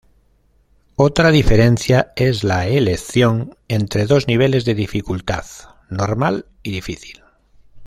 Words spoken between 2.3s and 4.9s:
la elección entre dos niveles de